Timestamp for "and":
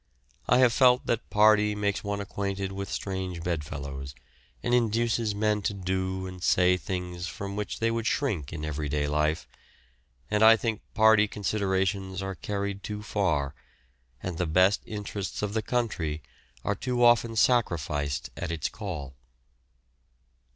4.63-4.73, 6.25-6.41, 10.31-10.41, 14.23-14.39